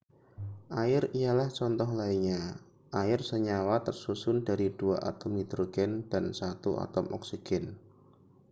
[0.83, 2.41] air ialah contoh lainnya
[3.03, 7.65] air senyawa tersusun dari dua atom hidrogen dan satu atom oksigen